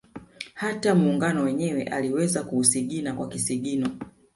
Hata 0.53 0.95
Muungano 0.95 1.43
wenyewe 1.43 1.83
aliweza 1.83 2.43
kuusigina 2.43 3.13
kwa 3.13 3.27
kisigino 3.29 3.91